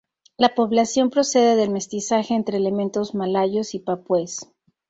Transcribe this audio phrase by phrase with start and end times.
[0.35, 4.51] La población procede del mestizaje entre elementos malayos y papúes.